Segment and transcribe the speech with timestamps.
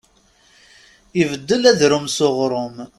[1.21, 2.75] Ibeddel adrum s uɣrum.